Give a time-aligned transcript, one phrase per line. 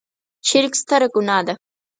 [0.47, 1.53] شرک ستره ګناه ده.